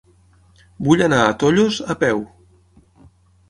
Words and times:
Vull 0.87 1.03
anar 1.09 1.21
a 1.25 1.37
Tollos 1.45 1.79
a 1.95 1.99
peu. 2.07 2.27